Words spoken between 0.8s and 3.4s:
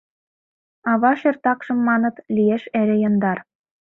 Ава шӧр такшым, маныт, Лиеш эре яндар…